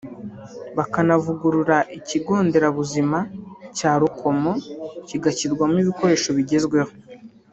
bakanavugurura 0.77 1.77
Ikigo 1.97 2.33
Nderabuzima 2.45 3.19
cya 3.77 3.91
Rukomo 4.01 4.51
kigashyirwamo 5.07 5.77
ibikoresho 5.83 6.29
bigezweho 6.39 6.91